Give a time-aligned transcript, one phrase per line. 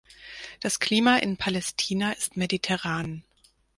[0.61, 3.23] Das Klima in Palästina ist mediterran.